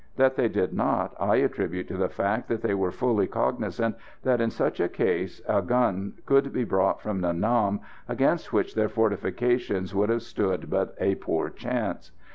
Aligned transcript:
That 0.15 0.35
they 0.35 0.49
did 0.49 0.73
not, 0.73 1.13
I 1.19 1.35
attribute 1.35 1.87
to 1.89 1.93
the 1.95 2.09
fact 2.09 2.47
that 2.47 2.63
they 2.63 2.73
were 2.73 2.91
fully 2.91 3.27
cognisant 3.27 3.95
that 4.23 4.41
in 4.41 4.49
such 4.49 4.79
a 4.79 4.89
case 4.89 5.43
a 5.47 5.61
gun 5.61 6.13
could 6.25 6.51
be 6.51 6.63
brought 6.63 6.99
from 7.03 7.21
Nha 7.21 7.37
Nam, 7.37 7.81
against 8.09 8.51
which 8.51 8.73
their 8.73 8.89
fortifications 8.89 9.93
would 9.93 10.09
have 10.09 10.23
stood 10.23 10.71
but 10.71 10.95
a 10.99 11.13
poor 11.13 11.51
chance. 11.51 12.11